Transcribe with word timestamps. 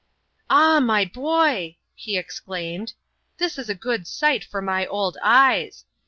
"Ah, 0.49 0.79
my 0.79 1.05
boy!" 1.05 1.77
he 1.93 2.17
exclaimed, 2.17 2.93
"this 3.37 3.59
is 3.59 3.69
a 3.69 3.75
good 3.75 4.07
sight 4.07 4.43
for 4.43 4.59
my 4.59 4.87
old 4.87 5.15
eyes. 5.21 5.85